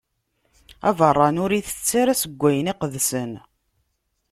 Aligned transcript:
Abeṛṛani 0.89 1.39
ur 1.43 1.51
itett 1.53 1.91
ara 2.01 2.13
seg 2.21 2.31
wayen 2.39 2.71
iqedsen. 2.71 3.31